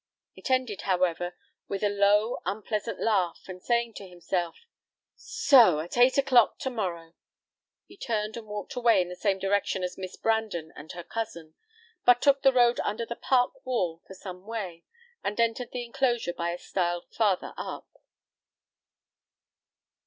It 0.35 0.49
ended, 0.49 0.81
however, 0.81 1.37
with 1.67 1.83
a 1.83 1.87
low, 1.89 2.39
unpleasant 2.43 2.99
laugh, 2.99 3.47
and 3.47 3.61
saying 3.61 3.93
to 3.97 4.07
himself, 4.07 4.55
"So, 5.15 5.57
so! 5.73 5.79
at 5.81 5.95
eight 5.95 6.17
o'clock 6.17 6.57
to 6.61 6.71
morrow," 6.71 7.13
he 7.85 7.97
turned 7.97 8.35
and 8.35 8.47
walked 8.47 8.73
away 8.73 9.03
in 9.03 9.09
the 9.09 9.15
same 9.15 9.37
direction 9.37 9.83
as 9.83 9.99
Miss 9.99 10.15
Brandon 10.15 10.73
and 10.75 10.91
her 10.93 11.03
cousin, 11.03 11.53
but 12.03 12.19
took 12.19 12.41
the 12.41 12.51
road 12.51 12.79
under 12.79 13.05
the 13.05 13.15
park 13.15 13.63
wall 13.63 14.01
for 14.07 14.15
some 14.15 14.47
way, 14.47 14.83
and 15.23 15.39
entered 15.39 15.69
the 15.71 15.85
enclosure 15.85 16.33
by 16.33 16.49
a 16.49 16.57
stile 16.57 17.03
farther 17.11 17.53
up. 17.55 17.87